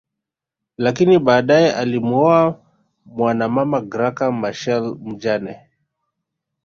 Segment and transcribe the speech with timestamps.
[0.77, 2.59] Lakini badae alimuoa
[3.05, 5.67] mwanamama Graca Michael mjane